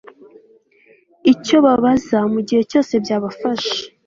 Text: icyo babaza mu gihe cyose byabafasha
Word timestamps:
icyo 1.33 1.57
babaza 1.65 2.19
mu 2.33 2.39
gihe 2.47 2.61
cyose 2.71 2.93
byabafasha 3.03 3.75